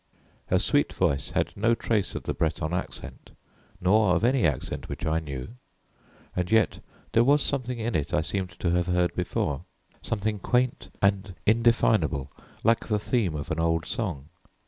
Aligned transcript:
Her 0.47 0.57
sweet 0.57 0.91
voice 0.93 1.29
had 1.29 1.55
no 1.55 1.75
trace 1.75 2.15
of 2.15 2.23
the 2.23 2.33
Breton 2.33 2.73
accent 2.73 3.29
nor 3.79 4.15
of 4.15 4.23
any 4.23 4.47
accent 4.47 4.89
which 4.89 5.05
I 5.05 5.19
knew, 5.19 5.49
and 6.35 6.51
yet 6.51 6.79
there 7.11 7.23
was 7.23 7.43
something 7.43 7.77
in 7.77 7.93
it 7.93 8.11
I 8.11 8.21
seemed 8.21 8.49
to 8.61 8.71
have 8.71 8.87
heard 8.87 9.13
before, 9.13 9.63
something 10.01 10.39
quaint 10.39 10.89
and 11.03 11.35
indefinable, 11.45 12.31
like 12.63 12.87
the 12.87 12.97
theme 12.97 13.35
of 13.35 13.51
an 13.51 13.59
old 13.59 13.85
song. 13.85 14.29